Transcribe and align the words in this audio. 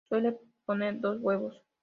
Suele 0.09 0.39
poner 0.65 0.99
dos 0.99 1.19
huevos. 1.21 1.63